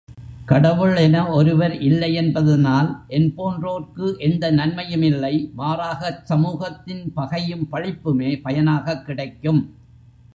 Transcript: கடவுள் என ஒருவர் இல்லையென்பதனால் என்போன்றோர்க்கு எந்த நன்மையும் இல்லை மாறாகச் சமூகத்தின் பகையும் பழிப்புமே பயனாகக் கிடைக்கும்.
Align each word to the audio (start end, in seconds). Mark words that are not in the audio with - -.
கடவுள் 0.45 0.95
என 0.95 1.29
ஒருவர் 1.29 1.71
இல்லையென்பதனால் 1.81 2.89
என்போன்றோர்க்கு 3.09 4.17
எந்த 4.19 4.51
நன்மையும் 4.51 5.01
இல்லை 5.01 5.51
மாறாகச் 5.57 6.23
சமூகத்தின் 6.23 7.13
பகையும் 7.13 7.67
பழிப்புமே 7.71 8.41
பயனாகக் 8.41 9.05
கிடைக்கும். 9.05 9.61